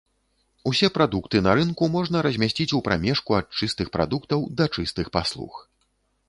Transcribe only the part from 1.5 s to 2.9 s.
рынку можна размясціць у